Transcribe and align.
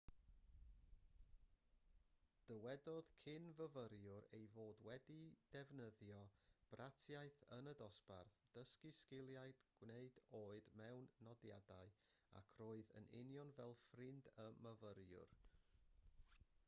dywedodd 2.51 3.09
cyn-fyfyriwr 3.25 4.25
ei 4.37 4.45
fod 4.53 4.79
wedi 4.87 5.17
defnyddio 5.55 6.21
bratiaith 6.71 7.43
yn 7.57 7.71
y 7.71 7.73
dosbarth 7.83 8.39
dysgu 8.57 8.91
sgiliau 9.01 9.53
gwneud 9.83 10.17
oed 10.41 10.69
mewn 10.81 11.07
nodiadau 11.27 11.91
ac 12.41 12.49
roedd 12.63 12.95
yn 13.03 13.11
union 13.21 13.53
fel 13.59 13.77
ffrind 13.85 14.31
y 14.45 14.47
myfyrwyr 14.67 15.37